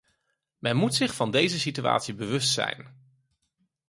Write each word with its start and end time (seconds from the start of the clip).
Men 0.59 0.75
moet 0.77 0.95
zich 0.95 1.15
van 1.15 1.31
deze 1.31 1.59
situatie 1.59 2.13
bewust 2.13 2.49
zijn. 2.53 2.95